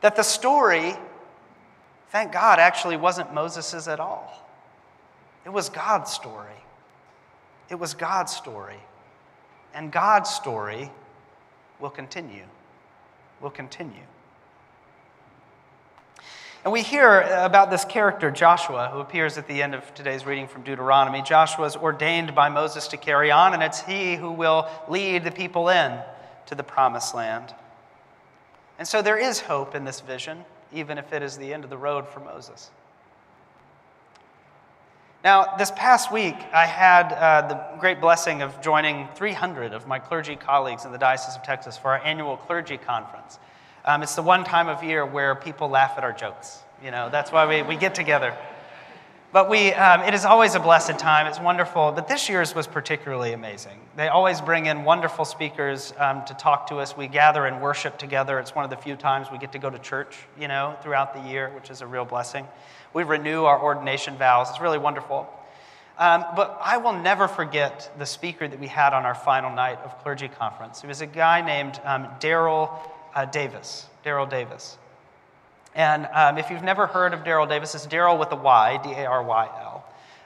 That 0.00 0.16
the 0.16 0.22
story, 0.22 0.94
thank 2.10 2.32
God, 2.32 2.58
actually 2.58 2.96
wasn't 2.96 3.34
Moses's 3.34 3.88
at 3.88 3.98
all. 3.98 4.46
It 5.44 5.50
was 5.50 5.68
God's 5.68 6.12
story. 6.12 6.50
It 7.70 7.76
was 7.76 7.94
God's 7.94 8.34
story. 8.34 8.80
And 9.74 9.90
God's 9.90 10.30
story 10.30 10.90
will 11.80 11.90
continue. 11.90 12.44
Will 13.40 13.50
continue. 13.50 14.02
And 16.64 16.72
we 16.72 16.82
hear 16.82 17.20
about 17.20 17.70
this 17.70 17.84
character, 17.84 18.30
Joshua, 18.30 18.90
who 18.92 18.98
appears 18.98 19.38
at 19.38 19.46
the 19.46 19.62
end 19.62 19.72
of 19.72 19.94
today's 19.94 20.26
reading 20.26 20.48
from 20.48 20.62
Deuteronomy. 20.62 21.22
Joshua 21.22 21.64
is 21.66 21.76
ordained 21.76 22.34
by 22.34 22.48
Moses 22.48 22.88
to 22.88 22.96
carry 22.96 23.30
on, 23.30 23.54
and 23.54 23.62
it's 23.62 23.80
he 23.82 24.16
who 24.16 24.32
will 24.32 24.68
lead 24.88 25.22
the 25.22 25.30
people 25.30 25.68
in 25.68 25.96
to 26.46 26.56
the 26.56 26.64
promised 26.64 27.14
land. 27.14 27.54
And 28.80 28.88
so 28.88 29.00
there 29.00 29.16
is 29.16 29.40
hope 29.40 29.76
in 29.76 29.84
this 29.84 30.00
vision, 30.00 30.44
even 30.72 30.98
if 30.98 31.12
it 31.12 31.22
is 31.22 31.38
the 31.38 31.54
end 31.54 31.62
of 31.62 31.70
the 31.70 31.78
road 31.78 32.08
for 32.08 32.18
Moses. 32.18 32.70
Now, 35.26 35.56
this 35.56 35.72
past 35.72 36.12
week, 36.12 36.36
I 36.52 36.66
had 36.66 37.12
uh, 37.12 37.48
the 37.48 37.80
great 37.80 38.00
blessing 38.00 38.42
of 38.42 38.60
joining 38.60 39.08
300 39.16 39.72
of 39.72 39.84
my 39.84 39.98
clergy 39.98 40.36
colleagues 40.36 40.84
in 40.84 40.92
the 40.92 40.98
Diocese 40.98 41.34
of 41.34 41.42
Texas 41.42 41.76
for 41.76 41.88
our 41.88 41.98
annual 41.98 42.36
clergy 42.36 42.76
conference. 42.76 43.40
Um, 43.84 44.04
it's 44.04 44.14
the 44.14 44.22
one 44.22 44.44
time 44.44 44.68
of 44.68 44.84
year 44.84 45.04
where 45.04 45.34
people 45.34 45.68
laugh 45.68 45.94
at 45.98 46.04
our 46.04 46.12
jokes. 46.12 46.62
You 46.80 46.92
know, 46.92 47.10
that's 47.10 47.32
why 47.32 47.44
we, 47.44 47.62
we 47.62 47.74
get 47.74 47.92
together. 47.92 48.38
But 49.32 49.50
we, 49.50 49.72
um, 49.74 50.02
it 50.02 50.14
is 50.14 50.24
always 50.24 50.54
a 50.54 50.60
blessed 50.60 50.98
time. 50.98 51.26
It's 51.26 51.40
wonderful. 51.40 51.92
But 51.92 52.08
this 52.08 52.28
year's 52.28 52.54
was 52.54 52.66
particularly 52.66 53.32
amazing. 53.32 53.78
They 53.96 54.08
always 54.08 54.40
bring 54.40 54.66
in 54.66 54.84
wonderful 54.84 55.24
speakers 55.24 55.92
um, 55.98 56.24
to 56.26 56.34
talk 56.34 56.68
to 56.68 56.76
us. 56.76 56.96
We 56.96 57.08
gather 57.08 57.46
and 57.46 57.60
worship 57.60 57.98
together. 57.98 58.38
It's 58.38 58.54
one 58.54 58.64
of 58.64 58.70
the 58.70 58.76
few 58.76 58.96
times 58.96 59.28
we 59.30 59.38
get 59.38 59.52
to 59.52 59.58
go 59.58 59.68
to 59.68 59.78
church, 59.78 60.16
you 60.40 60.48
know, 60.48 60.76
throughout 60.82 61.12
the 61.12 61.28
year, 61.28 61.50
which 61.50 61.70
is 61.70 61.82
a 61.82 61.86
real 61.86 62.04
blessing. 62.04 62.46
We 62.94 63.02
renew 63.02 63.44
our 63.44 63.60
ordination 63.60 64.16
vows. 64.16 64.48
It's 64.50 64.60
really 64.60 64.78
wonderful. 64.78 65.28
Um, 65.98 66.24
but 66.36 66.58
I 66.62 66.76
will 66.76 66.92
never 66.92 67.26
forget 67.26 67.90
the 67.98 68.06
speaker 68.06 68.46
that 68.46 68.60
we 68.60 68.66
had 68.66 68.92
on 68.92 69.04
our 69.04 69.14
final 69.14 69.50
night 69.50 69.78
of 69.82 69.98
clergy 70.02 70.28
conference. 70.28 70.84
It 70.84 70.88
was 70.88 71.00
a 71.00 71.06
guy 71.06 71.40
named 71.40 71.80
um, 71.84 72.06
Daryl 72.20 72.70
uh, 73.14 73.24
Davis, 73.24 73.86
Daryl 74.04 74.28
Davis. 74.28 74.78
And 75.76 76.08
um, 76.12 76.38
if 76.38 76.50
you've 76.50 76.64
never 76.64 76.88
heard 76.88 77.14
of 77.14 77.20
Daryl 77.20 77.48
Davis, 77.48 77.74
it's 77.76 77.86
Daryl 77.86 78.18
with 78.18 78.32
a 78.32 78.36
Y, 78.36 78.80
D 78.82 78.90
A 78.90 79.06
R 79.06 79.22
Y 79.22 79.48
L. 79.62 79.84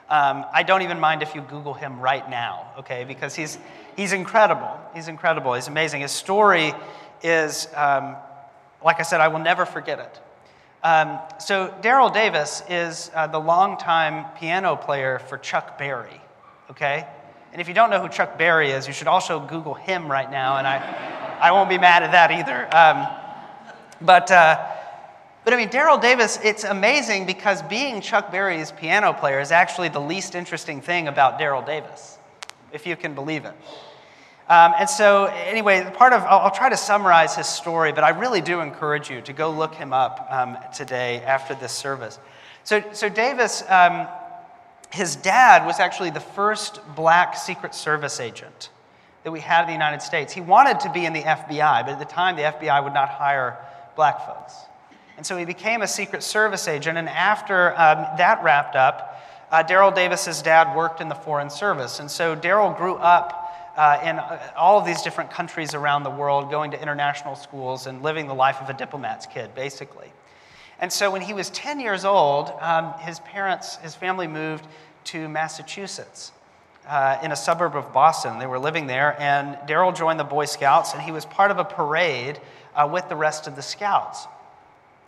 Um, 0.09 0.45
I 0.51 0.63
don't 0.63 0.81
even 0.81 0.99
mind 0.99 1.21
if 1.21 1.35
you 1.35 1.41
Google 1.41 1.75
him 1.75 1.99
right 1.99 2.27
now, 2.29 2.71
okay, 2.79 3.03
because 3.03 3.35
he's, 3.35 3.59
he's 3.95 4.11
incredible. 4.11 4.79
He's 4.95 5.07
incredible. 5.07 5.53
He's 5.53 5.67
amazing. 5.67 6.01
His 6.01 6.11
story 6.11 6.73
is, 7.21 7.67
um, 7.75 8.15
like 8.83 8.99
I 8.99 9.03
said, 9.03 9.21
I 9.21 9.27
will 9.27 9.39
never 9.39 9.65
forget 9.65 9.99
it. 9.99 10.19
Um, 10.83 11.19
so, 11.37 11.73
Daryl 11.81 12.11
Davis 12.11 12.63
is 12.67 13.11
uh, 13.13 13.27
the 13.27 13.37
longtime 13.37 14.25
piano 14.39 14.75
player 14.75 15.19
for 15.19 15.37
Chuck 15.37 15.77
Berry, 15.77 16.19
okay? 16.71 17.05
And 17.51 17.61
if 17.61 17.67
you 17.67 17.75
don't 17.75 17.91
know 17.91 18.01
who 18.01 18.09
Chuck 18.09 18.37
Berry 18.37 18.71
is, 18.71 18.87
you 18.87 18.93
should 18.93 19.07
also 19.07 19.39
Google 19.39 19.75
him 19.75 20.09
right 20.09 20.31
now, 20.31 20.57
and 20.57 20.65
I. 20.65 21.19
I 21.41 21.53
won't 21.53 21.69
be 21.69 21.79
mad 21.79 22.03
at 22.03 22.11
that 22.11 22.29
either. 22.29 22.69
Um, 22.71 23.07
but, 23.99 24.29
uh, 24.29 24.70
but 25.43 25.53
I 25.53 25.57
mean, 25.57 25.69
Daryl 25.69 26.01
Davis, 26.01 26.39
it's 26.43 26.63
amazing 26.63 27.25
because 27.25 27.61
being 27.63 28.01
Chuck 28.01 28.31
Berry's 28.31 28.71
piano 28.71 29.13
player 29.13 29.39
is 29.39 29.51
actually 29.51 29.89
the 29.89 29.99
least 29.99 30.35
interesting 30.35 30.81
thing 30.81 31.07
about 31.07 31.39
Daryl 31.39 31.65
Davis, 31.65 32.17
if 32.71 32.85
you 32.85 32.95
can 32.95 33.15
believe 33.15 33.45
it. 33.45 33.55
Um, 34.49 34.73
and 34.77 34.89
so, 34.89 35.25
anyway, 35.25 35.89
part 35.95 36.13
of, 36.13 36.23
I'll, 36.23 36.39
I'll, 36.39 36.51
try 36.51 36.69
to 36.69 36.75
summarize 36.75 37.37
his 37.37 37.47
story, 37.47 37.93
but 37.93 38.03
I 38.03 38.09
really 38.09 38.41
do 38.41 38.59
encourage 38.59 39.09
you 39.09 39.21
to 39.21 39.31
go 39.31 39.49
look 39.49 39.73
him 39.73 39.93
up 39.93 40.27
um, 40.29 40.57
today 40.75 41.21
after 41.21 41.55
this 41.55 41.71
service. 41.71 42.19
So, 42.65 42.83
so 42.91 43.07
Davis, 43.07 43.63
um, 43.69 44.07
his 44.91 45.15
dad 45.15 45.65
was 45.65 45.79
actually 45.79 46.09
the 46.09 46.19
first 46.19 46.81
black 46.95 47.37
Secret 47.37 47.73
Service 47.73 48.19
agent 48.19 48.71
that 49.23 49.31
we 49.31 49.39
had 49.39 49.61
in 49.61 49.67
the 49.67 49.73
United 49.73 50.01
States. 50.01 50.33
He 50.33 50.41
wanted 50.41 50.81
to 50.81 50.91
be 50.91 51.05
in 51.05 51.13
the 51.13 51.21
FBI, 51.21 51.85
but 51.85 51.93
at 51.93 51.99
the 51.99 52.05
time, 52.05 52.35
the 52.35 52.41
FBI 52.41 52.83
would 52.83 52.93
not 52.93 53.09
hire 53.09 53.57
black 53.95 54.25
folks. 54.25 54.53
And 55.21 55.25
so 55.27 55.37
he 55.37 55.45
became 55.45 55.83
a 55.83 55.87
Secret 55.87 56.23
Service 56.23 56.67
agent, 56.67 56.97
and 56.97 57.07
after 57.07 57.79
um, 57.79 58.07
that 58.17 58.43
wrapped 58.43 58.75
up, 58.75 59.23
uh, 59.51 59.61
Daryl 59.61 59.93
Davis's 59.93 60.41
dad 60.41 60.75
worked 60.75 60.99
in 60.99 61.09
the 61.09 61.13
Foreign 61.13 61.51
Service. 61.51 61.99
And 61.99 62.09
so 62.09 62.35
Daryl 62.35 62.75
grew 62.75 62.95
up 62.95 63.71
uh, 63.77 63.99
in 64.03 64.17
uh, 64.17 64.51
all 64.57 64.79
of 64.79 64.85
these 64.87 65.03
different 65.03 65.29
countries 65.29 65.75
around 65.75 66.01
the 66.01 66.09
world, 66.09 66.49
going 66.49 66.71
to 66.71 66.81
international 66.81 67.35
schools 67.35 67.85
and 67.85 68.01
living 68.01 68.25
the 68.25 68.33
life 68.33 68.61
of 68.61 68.69
a 68.71 68.73
diplomat's 68.73 69.27
kid, 69.27 69.53
basically. 69.53 70.11
And 70.79 70.91
so 70.91 71.11
when 71.11 71.21
he 71.21 71.35
was 71.35 71.51
10 71.51 71.79
years 71.79 72.03
old, 72.03 72.51
um, 72.59 72.91
his 72.93 73.19
parents, 73.19 73.75
his 73.75 73.93
family 73.93 74.25
moved 74.25 74.65
to 75.03 75.29
Massachusetts 75.29 76.31
uh, 76.87 77.19
in 77.21 77.31
a 77.31 77.35
suburb 77.35 77.75
of 77.75 77.93
Boston. 77.93 78.39
They 78.39 78.47
were 78.47 78.57
living 78.57 78.87
there, 78.87 79.15
and 79.21 79.55
Daryl 79.69 79.95
joined 79.95 80.19
the 80.19 80.23
Boy 80.23 80.45
Scouts, 80.45 80.93
and 80.93 81.01
he 81.03 81.11
was 81.11 81.27
part 81.27 81.51
of 81.51 81.59
a 81.59 81.63
parade 81.63 82.41
uh, 82.75 82.89
with 82.91 83.07
the 83.07 83.15
rest 83.15 83.45
of 83.45 83.55
the 83.55 83.61
scouts. 83.61 84.25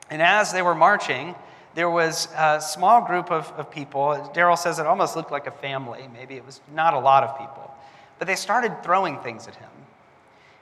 And 0.10 0.22
as 0.22 0.52
they 0.52 0.62
were 0.62 0.76
marching, 0.76 1.36
there 1.76 1.90
was 1.90 2.28
a 2.38 2.62
small 2.62 3.02
group 3.06 3.32
of, 3.32 3.52
of 3.58 3.72
people. 3.72 4.32
Daryl 4.34 4.58
says 4.58 4.80
it 4.80 4.86
almost 4.86 5.16
looked 5.16 5.32
like 5.32 5.48
a 5.48 5.52
family. 5.52 6.08
Maybe 6.14 6.36
it 6.36 6.46
was 6.46 6.62
not 6.74 6.94
a 6.94 7.00
lot 7.00 7.24
of 7.24 7.38
people. 7.38 7.74
But 8.20 8.28
they 8.28 8.36
started 8.36 8.84
throwing 8.84 9.18
things 9.20 9.48
at 9.48 9.56
him. 9.56 9.70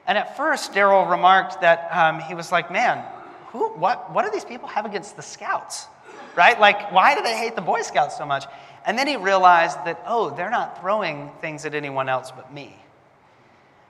And 0.06 0.18
at 0.18 0.36
first, 0.36 0.72
Daryl 0.72 1.08
remarked 1.08 1.60
that 1.60 1.88
um, 1.92 2.20
he 2.20 2.34
was 2.34 2.50
like, 2.50 2.72
man, 2.72 3.04
who, 3.48 3.68
what, 3.74 4.12
what 4.12 4.24
do 4.24 4.30
these 4.30 4.44
people 4.44 4.68
have 4.68 4.86
against 4.86 5.16
the 5.16 5.22
scouts? 5.22 5.86
Right? 6.34 6.58
Like, 6.58 6.90
why 6.92 7.14
do 7.14 7.22
they 7.22 7.36
hate 7.36 7.54
the 7.54 7.62
Boy 7.62 7.82
Scouts 7.82 8.16
so 8.16 8.24
much? 8.24 8.46
And 8.86 8.98
then 8.98 9.06
he 9.06 9.16
realized 9.16 9.76
that, 9.84 10.02
oh, 10.06 10.30
they're 10.30 10.50
not 10.50 10.80
throwing 10.80 11.30
things 11.40 11.64
at 11.66 11.74
anyone 11.74 12.08
else 12.08 12.30
but 12.30 12.52
me. 12.52 12.74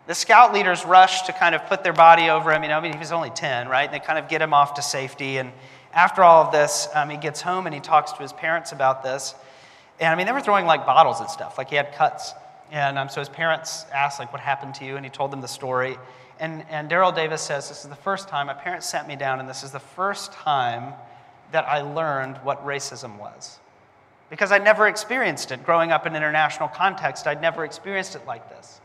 The 0.06 0.14
scout 0.14 0.52
leaders 0.52 0.84
rush 0.84 1.22
to 1.22 1.32
kind 1.32 1.54
of 1.54 1.66
put 1.66 1.84
their 1.84 1.92
body 1.92 2.28
over 2.28 2.52
him. 2.52 2.62
You 2.62 2.68
know, 2.70 2.78
I 2.78 2.80
mean, 2.80 2.92
he 2.92 2.98
was 2.98 3.12
only 3.12 3.30
10, 3.30 3.68
right? 3.68 3.84
And 3.84 3.94
they 3.94 4.04
kind 4.04 4.18
of 4.18 4.28
get 4.28 4.42
him 4.42 4.52
off 4.52 4.74
to 4.74 4.82
safety. 4.82 5.38
And 5.38 5.52
after 5.92 6.24
all 6.24 6.44
of 6.44 6.52
this, 6.52 6.88
um, 6.94 7.08
he 7.08 7.16
gets 7.16 7.40
home 7.40 7.66
and 7.66 7.74
he 7.74 7.80
talks 7.80 8.12
to 8.12 8.22
his 8.22 8.32
parents 8.32 8.72
about 8.72 9.02
this. 9.02 9.34
And 10.00 10.08
I 10.12 10.16
mean, 10.16 10.26
they 10.26 10.32
were 10.32 10.40
throwing 10.40 10.66
like 10.66 10.86
bottles 10.86 11.20
and 11.20 11.30
stuff, 11.30 11.58
like 11.58 11.70
he 11.70 11.76
had 11.76 11.92
cuts. 11.92 12.34
And 12.70 12.98
um, 12.98 13.08
so 13.08 13.20
his 13.20 13.28
parents 13.28 13.84
asked, 13.92 14.18
like, 14.18 14.32
what 14.32 14.40
happened 14.40 14.74
to 14.76 14.84
you? 14.84 14.96
And 14.96 15.04
he 15.04 15.10
told 15.10 15.30
them 15.30 15.40
the 15.40 15.48
story. 15.48 15.98
And, 16.40 16.64
and 16.70 16.90
Daryl 16.90 17.14
Davis 17.14 17.42
says, 17.42 17.68
This 17.68 17.84
is 17.84 17.88
the 17.88 17.94
first 17.94 18.28
time 18.28 18.48
my 18.48 18.54
parents 18.54 18.88
sat 18.88 19.06
me 19.06 19.14
down, 19.14 19.38
and 19.38 19.48
this 19.48 19.62
is 19.62 19.70
the 19.70 19.78
first 19.78 20.32
time 20.32 20.94
that 21.52 21.68
I 21.68 21.82
learned 21.82 22.38
what 22.38 22.66
racism 22.66 23.18
was 23.18 23.60
because 24.32 24.50
I'd 24.50 24.64
never 24.64 24.88
experienced 24.88 25.52
it. 25.52 25.62
Growing 25.62 25.92
up 25.92 26.06
in 26.06 26.16
international 26.16 26.68
context, 26.68 27.26
I'd 27.26 27.42
never 27.42 27.66
experienced 27.66 28.16
it 28.16 28.26
like 28.26 28.48
this. 28.48 28.80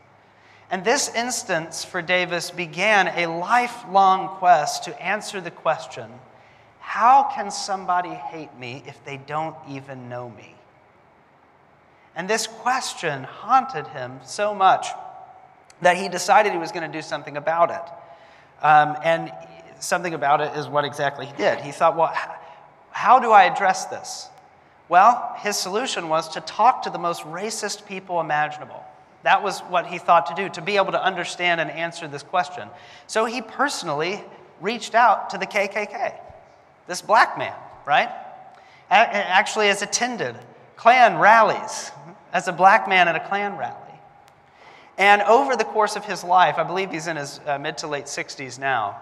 And 0.69 0.83
this 0.83 1.09
instance 1.13 1.86
for 1.86 2.01
Davis 2.01 2.51
began 2.51 3.07
a 3.07 3.27
lifelong 3.27 4.27
quest 4.38 4.83
to 4.83 5.01
answer 5.01 5.39
the 5.39 5.51
question 5.51 6.12
how 6.79 7.29
can 7.36 7.51
somebody 7.51 8.09
hate 8.09 8.57
me 8.57 8.81
if 8.88 9.03
they 9.03 9.17
don't 9.17 9.55
even 9.69 10.07
know 10.07 10.29
me? 10.29 10.55
And 12.15 12.29
this 12.29 12.47
question 12.47 13.25
haunted 13.25 13.88
him 13.88 14.19
so 14.24 14.55
much 14.55 14.88
that 15.81 15.97
he 15.97 16.07
decided 16.07 16.53
he 16.53 16.57
was 16.57 16.71
going 16.71 16.89
to 16.89 16.97
do 16.97 17.01
something 17.01 17.36
about 17.36 17.71
it. 17.71 18.65
Um, 18.65 18.97
and 19.03 19.31
something 19.79 20.13
about 20.13 20.39
it 20.39 20.57
is 20.57 20.67
what 20.67 20.86
exactly 20.86 21.25
he 21.25 21.33
did. 21.33 21.59
He 21.59 21.71
thought, 21.71 21.97
well, 21.97 22.13
how 22.89 23.19
do 23.19 23.31
I 23.31 23.43
address 23.43 23.86
this? 23.86 24.29
Well, 24.89 25.36
his 25.39 25.57
solution 25.57 26.09
was 26.09 26.29
to 26.29 26.41
talk 26.41 26.83
to 26.83 26.89
the 26.89 26.97
most 26.97 27.24
racist 27.24 27.86
people 27.86 28.21
imaginable. 28.21 28.83
That 29.24 29.43
was 29.43 29.59
what 29.62 29.88
he 29.88 29.97
thought 29.97 30.27
to 30.27 30.36
do, 30.36 30.50
to 30.50 30.62
be 30.62 30.77
able 30.77 30.91
to 30.91 31.03
understand 31.03 31.59
and 31.59 31.69
answer 31.71 32.07
this 32.07 32.24
question. 32.24 32.69
So 33.07 33.25
he 33.25 33.41
personally 33.41 34.24
reached 34.62 34.95
out 34.95 35.31
to 35.31 35.38
the 35.38 35.45
KKK, 35.45 36.13
this 36.88 37.01
black 37.01 37.38
man, 37.38 37.55
right? 37.86 38.09
Actually, 38.89 39.67
has 39.67 39.81
attended 39.81 40.36
Klan 40.75 41.17
rallies 41.17 41.91
as 42.31 42.47
a 42.47 42.53
black 42.53 42.88
man 42.88 43.07
at 43.07 43.15
a 43.15 43.27
Klan 43.27 43.57
rally. 43.57 43.75
And 44.97 45.21
over 45.24 45.55
the 45.55 45.63
course 45.63 45.95
of 45.95 46.05
his 46.05 46.24
life, 46.24 46.55
I 46.57 46.63
believe 46.63 46.91
he's 46.91 47.07
in 47.07 47.17
his 47.17 47.39
uh, 47.45 47.59
mid 47.59 47.77
to 47.79 47.88
late 47.88 48.05
60s 48.05 48.57
now, 48.57 49.00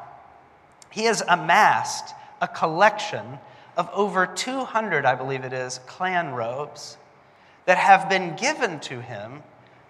he 0.90 1.04
has 1.04 1.22
amassed 1.28 2.14
a 2.42 2.48
collection 2.48 3.40
of 3.78 3.90
over 3.94 4.26
200, 4.26 5.06
I 5.06 5.16
believe 5.16 5.44
it 5.44 5.54
is, 5.54 5.80
Klan 5.86 6.34
robes 6.34 6.98
that 7.66 7.78
have 7.78 8.10
been 8.10 8.36
given 8.36 8.80
to 8.82 9.02
him 9.02 9.44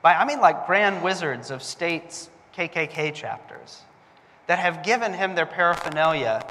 by, 0.05 0.13
I 0.13 0.23
mean, 0.23 0.39
like 0.39 0.67
grand 0.67 1.01
wizards 1.01 1.49
of 1.49 1.63
states' 1.63 2.29
KKK 2.55 3.11
chapters 3.11 3.81
that 4.45 4.59
have 4.59 4.83
given 4.83 5.11
him 5.11 5.33
their 5.33 5.47
paraphernalia 5.47 6.45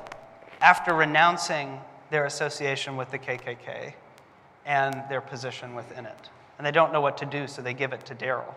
after 0.61 0.93
renouncing 0.93 1.79
their 2.11 2.25
association 2.25 2.97
with 2.97 3.13
the 3.13 3.19
KKK 3.21 3.95
and 4.67 5.05
their 5.09 5.21
position 5.21 5.77
within 5.77 6.05
it. 6.05 6.31
And 6.59 6.67
they 6.67 6.73
don't 6.73 6.93
know 6.93 7.01
what 7.01 7.17
to 7.19 7.27
do, 7.27 7.47
so 7.47 7.63
they 7.63 7.75
give 7.75 7.93
it 7.93 8.05
to 8.07 8.15
Daryl. 8.17 8.53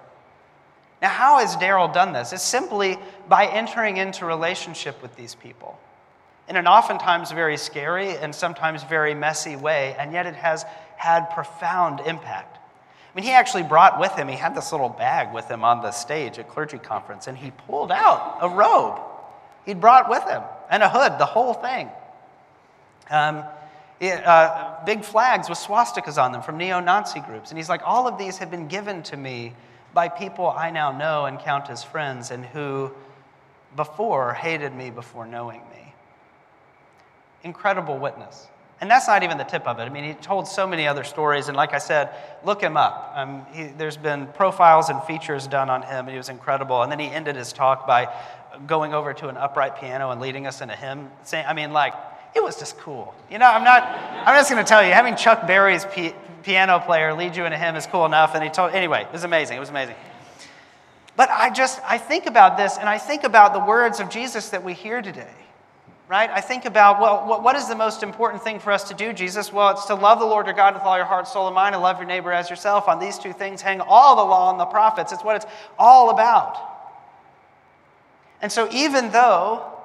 Now, 0.99 1.09
how 1.09 1.37
has 1.37 1.55
Daryl 1.57 1.93
done 1.93 2.11
this? 2.11 2.33
It's 2.33 2.41
simply 2.41 2.97
by 3.29 3.45
entering 3.45 3.97
into 3.97 4.25
relationship 4.25 4.99
with 5.03 5.15
these 5.15 5.35
people 5.35 5.79
in 6.49 6.55
an 6.55 6.65
oftentimes 6.65 7.31
very 7.31 7.57
scary 7.57 8.17
and 8.17 8.33
sometimes 8.33 8.81
very 8.81 9.13
messy 9.13 9.57
way, 9.57 9.95
and 9.99 10.11
yet 10.11 10.25
it 10.25 10.35
has 10.37 10.65
had 10.95 11.29
profound 11.29 11.99
impact. 11.99 12.56
Mean, 13.17 13.25
he 13.25 13.31
actually 13.33 13.63
brought 13.63 13.99
with 13.99 14.13
him, 14.13 14.29
he 14.29 14.35
had 14.35 14.55
this 14.55 14.71
little 14.71 14.89
bag 14.89 15.33
with 15.33 15.49
him 15.49 15.65
on 15.65 15.81
the 15.81 15.91
stage 15.91 16.39
at 16.39 16.47
clergy 16.47 16.77
conference, 16.77 17.27
and 17.27 17.37
he 17.37 17.51
pulled 17.51 17.91
out 17.91 18.37
a 18.41 18.47
robe 18.47 18.99
he'd 19.67 19.79
brought 19.79 20.09
with 20.09 20.23
him 20.23 20.41
and 20.71 20.81
a 20.81 20.89
hood, 20.89 21.19
the 21.19 21.25
whole 21.25 21.53
thing. 21.53 21.89
Um, 23.11 23.43
it, 23.99 24.25
uh, 24.25 24.77
big 24.85 25.03
flags 25.03 25.49
with 25.49 25.57
swastikas 25.59 26.21
on 26.21 26.31
them 26.31 26.41
from 26.41 26.57
neo 26.57 26.79
Nazi 26.79 27.19
groups. 27.19 27.51
And 27.51 27.57
he's 27.57 27.69
like, 27.69 27.81
all 27.85 28.07
of 28.07 28.17
these 28.17 28.37
have 28.39 28.49
been 28.49 28.67
given 28.67 29.03
to 29.03 29.17
me 29.17 29.53
by 29.93 30.07
people 30.07 30.49
I 30.49 30.71
now 30.71 30.91
know 30.91 31.25
and 31.25 31.39
count 31.39 31.69
as 31.69 31.83
friends 31.83 32.31
and 32.31 32.45
who 32.45 32.91
before 33.75 34.33
hated 34.33 34.73
me 34.73 34.89
before 34.89 35.27
knowing 35.27 35.61
me. 35.71 35.93
Incredible 37.43 37.97
witness. 37.97 38.47
And 38.79 38.91
that's 38.91 39.07
not 39.07 39.23
even 39.23 39.37
the 39.37 39.43
tip 39.43 39.67
of 39.67 39.79
it. 39.79 39.83
I 39.83 39.89
mean, 39.89 40.03
he 40.03 40.13
told 40.13 40.47
so 40.47 40.67
many 40.67 40.87
other 40.87 41.03
stories, 41.03 41.47
and 41.47 41.57
like 41.57 41.73
I 41.73 41.79
said, 41.79 42.11
look 42.43 42.61
him 42.61 42.77
up. 42.77 43.13
Um, 43.15 43.45
he, 43.51 43.67
there's 43.67 43.97
been 43.97 44.27
profiles 44.27 44.89
and 44.89 45.01
features 45.03 45.47
done 45.47 45.69
on 45.69 45.81
him, 45.81 46.05
and 46.05 46.09
he 46.09 46.17
was 46.17 46.29
incredible. 46.29 46.83
And 46.83 46.91
then 46.91 46.99
he 46.99 47.07
ended 47.07 47.35
his 47.35 47.51
talk 47.53 47.87
by 47.87 48.13
going 48.67 48.93
over 48.93 49.13
to 49.15 49.29
an 49.29 49.37
upright 49.37 49.77
piano 49.79 50.11
and 50.11 50.21
leading 50.21 50.45
us 50.45 50.61
in 50.61 50.69
a 50.69 50.75
hymn. 50.75 51.09
Saying, 51.23 51.45
I 51.47 51.53
mean, 51.53 51.73
like, 51.73 51.93
it 52.35 52.43
was 52.43 52.57
just 52.59 52.77
cool. 52.77 53.15
You 53.31 53.39
know, 53.39 53.47
I'm 53.47 53.63
not, 53.63 53.83
I'm 53.83 54.35
just 54.35 54.51
going 54.51 54.63
to 54.63 54.67
tell 54.67 54.85
you, 54.85 54.93
having 54.93 55.15
Chuck 55.15 55.47
Berry's 55.47 55.85
p- 55.85 56.13
piano 56.43 56.79
player 56.79 57.13
lead 57.15 57.35
you 57.35 57.45
in 57.45 57.53
a 57.53 57.57
hymn 57.57 57.75
is 57.75 57.87
cool 57.87 58.05
enough. 58.05 58.35
And 58.35 58.43
he 58.43 58.49
told, 58.51 58.73
anyway, 58.73 59.01
it 59.01 59.11
was 59.11 59.23
amazing. 59.23 59.57
It 59.57 59.59
was 59.59 59.69
amazing. 59.69 59.95
But 61.15 61.31
I 61.31 61.49
just, 61.49 61.81
I 61.83 61.97
think 61.97 62.27
about 62.27 62.57
this 62.57 62.77
and 62.77 62.87
I 62.87 62.99
think 62.99 63.23
about 63.23 63.53
the 63.53 63.59
words 63.59 63.99
of 63.99 64.11
Jesus 64.11 64.49
that 64.49 64.63
we 64.63 64.73
hear 64.73 65.01
today, 65.01 65.33
right? 66.07 66.29
I 66.29 66.41
think 66.41 66.65
about, 66.65 66.99
well, 67.01 67.41
what 67.41 67.55
is 67.55 67.67
the 67.67 67.75
most 67.75 68.03
important 68.03 68.43
thing 68.43 68.59
for 68.59 68.71
us 68.71 68.85
to 68.89 68.93
do, 68.93 69.13
Jesus? 69.13 69.51
Well, 69.51 69.71
it's 69.71 69.85
to 69.85 69.95
love 69.95 70.19
the 70.19 70.25
Lord 70.25 70.45
your 70.45 70.55
God 70.55 70.73
with 70.73 70.83
all 70.83 70.95
your 70.97 71.05
heart, 71.05 71.27
soul, 71.27 71.47
and 71.47 71.55
mind, 71.55 71.75
and 71.75 71.81
love 71.81 71.97
your 71.97 72.07
neighbor 72.07 72.31
as 72.31 72.49
yourself. 72.49 72.87
On 72.87 72.99
these 72.99 73.19
two 73.19 73.33
things 73.33 73.61
hang 73.61 73.81
all 73.81 74.15
the 74.15 74.23
law 74.23 74.51
and 74.51 74.59
the 74.59 74.65
prophets. 74.65 75.11
It's 75.11 75.23
what 75.23 75.35
it's 75.35 75.45
all 75.77 76.09
about. 76.09 76.57
And 78.41 78.51
so, 78.51 78.69
even 78.71 79.11
though 79.11 79.77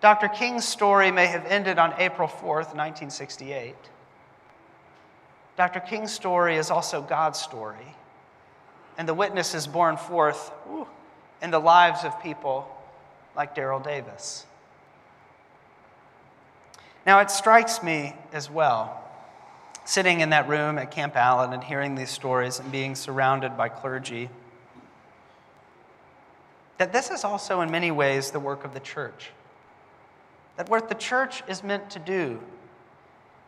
Dr. 0.00 0.28
King's 0.28 0.64
story 0.64 1.10
may 1.10 1.26
have 1.26 1.44
ended 1.46 1.78
on 1.78 1.92
April 1.98 2.28
4th, 2.28 2.74
1968. 2.74 3.74
Dr. 5.56 5.80
King's 5.80 6.12
story 6.12 6.56
is 6.56 6.70
also 6.70 7.02
God's 7.02 7.40
story. 7.40 7.96
And 8.96 9.08
the 9.08 9.14
witness 9.14 9.54
is 9.54 9.66
born 9.66 9.96
forth 9.96 10.52
in 11.42 11.50
the 11.50 11.58
lives 11.58 12.04
of 12.04 12.22
people 12.22 12.68
like 13.36 13.56
Daryl 13.56 13.82
Davis. 13.82 14.46
Now, 17.08 17.20
it 17.20 17.30
strikes 17.30 17.82
me 17.82 18.14
as 18.34 18.50
well, 18.50 19.02
sitting 19.86 20.20
in 20.20 20.28
that 20.28 20.46
room 20.46 20.76
at 20.76 20.90
Camp 20.90 21.16
Allen 21.16 21.54
and 21.54 21.64
hearing 21.64 21.94
these 21.94 22.10
stories 22.10 22.60
and 22.60 22.70
being 22.70 22.94
surrounded 22.94 23.56
by 23.56 23.70
clergy, 23.70 24.28
that 26.76 26.92
this 26.92 27.10
is 27.10 27.24
also 27.24 27.62
in 27.62 27.70
many 27.70 27.90
ways 27.90 28.30
the 28.30 28.38
work 28.38 28.62
of 28.62 28.74
the 28.74 28.80
church. 28.80 29.30
That 30.58 30.68
what 30.68 30.90
the 30.90 30.94
church 30.94 31.42
is 31.48 31.64
meant 31.64 31.88
to 31.92 31.98
do 31.98 32.40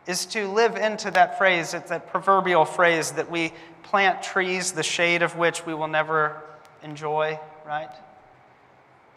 is 0.07 0.25
to 0.25 0.47
live 0.47 0.75
into 0.75 1.11
that 1.11 1.37
phrase, 1.37 1.75
it's 1.75 1.91
that 1.91 2.09
proverbial 2.09 2.65
phrase 2.65 3.11
that 3.11 3.29
we 3.29 3.53
plant 3.83 4.23
trees, 4.23 4.71
the 4.71 4.81
shade 4.81 5.21
of 5.21 5.37
which 5.37 5.67
we 5.67 5.75
will 5.75 5.87
never 5.87 6.41
enjoy, 6.81 7.39
right? 7.63 7.91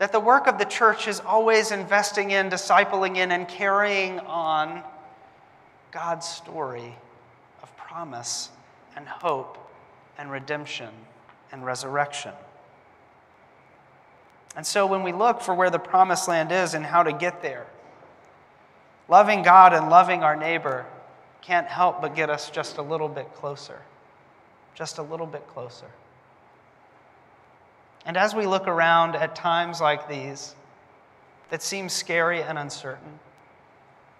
That 0.04 0.12
the 0.12 0.20
work 0.20 0.48
of 0.48 0.58
the 0.58 0.66
church 0.66 1.08
is 1.08 1.20
always 1.20 1.70
investing 1.70 2.30
in, 2.30 2.50
discipling 2.50 3.16
in, 3.16 3.32
and 3.32 3.48
carrying 3.48 4.20
on 4.20 4.82
God's 5.92 6.28
story 6.28 6.94
of 7.62 7.74
promise 7.78 8.50
and 8.96 9.08
hope 9.08 9.56
and 10.18 10.30
redemption 10.30 10.90
and 11.52 11.64
resurrection. 11.64 12.32
And 14.54 14.66
so 14.66 14.84
when 14.84 15.02
we 15.02 15.12
look 15.12 15.40
for 15.40 15.54
where 15.54 15.70
the 15.70 15.78
promised 15.78 16.28
land 16.28 16.52
is 16.52 16.74
and 16.74 16.84
how 16.84 17.02
to 17.02 17.12
get 17.14 17.40
there, 17.40 17.66
Loving 19.08 19.40
God 19.40 19.72
and 19.72 19.88
loving 19.88 20.22
our 20.22 20.36
neighbor 20.36 20.84
can't 21.40 21.66
help 21.66 22.02
but 22.02 22.14
get 22.14 22.28
us 22.28 22.50
just 22.50 22.76
a 22.76 22.82
little 22.82 23.08
bit 23.08 23.32
closer. 23.32 23.80
Just 24.74 24.98
a 24.98 25.02
little 25.02 25.26
bit 25.26 25.48
closer. 25.48 25.86
And 28.06 28.16
as 28.16 28.34
we 28.34 28.46
look 28.46 28.68
around 28.68 29.16
at 29.16 29.34
times 29.34 29.80
like 29.80 30.08
these 30.08 30.54
that 31.50 31.62
seem 31.62 31.88
scary 31.88 32.42
and 32.42 32.58
uncertain, 32.58 33.18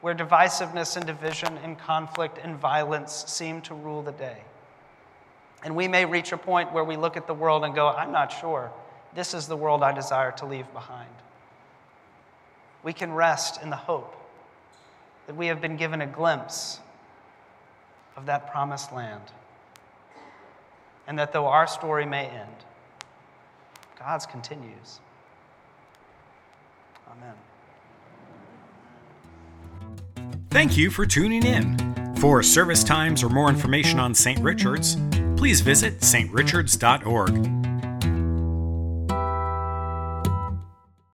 where 0.01 0.15
divisiveness 0.15 0.97
and 0.97 1.07
division 1.07 1.59
and 1.63 1.79
conflict 1.79 2.39
and 2.43 2.57
violence 2.57 3.25
seem 3.27 3.61
to 3.63 3.75
rule 3.75 4.03
the 4.03 4.13
day, 4.13 4.39
and 5.63 5.75
we 5.75 5.89
may 5.89 6.05
reach 6.05 6.33
a 6.33 6.37
point 6.37 6.73
where 6.73 6.85
we 6.85 6.97
look 6.97 7.17
at 7.17 7.27
the 7.27 7.35
world 7.35 7.65
and 7.65 7.75
go, 7.75 7.89
I'm 7.89 8.13
not 8.13 8.33
sure 8.33 8.71
this 9.15 9.33
is 9.33 9.47
the 9.47 9.57
world 9.57 9.83
I 9.83 9.93
desire 9.93 10.33
to 10.33 10.47
leave 10.47 10.71
behind. 10.73 11.11
We 12.83 12.93
can 12.93 13.13
rest 13.13 13.63
in 13.63 13.71
the 13.71 13.77
hope 13.77 14.15
that 15.27 15.37
we 15.37 15.47
have 15.47 15.61
been 15.61 15.77
given 15.77 16.01
a 16.01 16.07
glimpse 16.07 16.81
of 18.17 18.27
that 18.27 18.51
promised 18.51 18.93
land. 18.93 19.23
And 21.07 21.19
that 21.19 21.33
though 21.33 21.47
our 21.47 21.67
story 21.67 22.07
may 22.07 22.27
end, 22.27 22.57
God's 24.05 24.27
continues. 24.27 25.01
Amen. 27.11 27.35
Thank 30.51 30.77
you 30.77 30.91
for 30.91 31.07
tuning 31.07 31.43
in. 31.43 32.15
For 32.17 32.43
service 32.43 32.85
times 32.85 33.23
or 33.23 33.31
more 33.31 33.49
information 33.49 33.99
on 33.99 34.15
St. 34.15 34.39
Richard's, 34.41 34.99
please 35.37 35.63
visit 35.63 36.01
strichards.org. 36.01 37.74